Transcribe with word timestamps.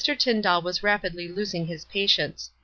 Tyndall 0.03 0.63
was 0.63 0.81
rapidly 0.81 1.27
losing 1.27 1.67
his 1.67 1.85
patience. 1.85 2.49